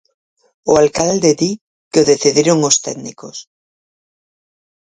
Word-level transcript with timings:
O 0.71 0.73
alcalde 0.83 1.31
di 1.41 1.51
que 1.91 1.99
o 2.03 2.07
decidiron 2.11 2.57
os 2.69 2.75
técnicos. 2.85 3.37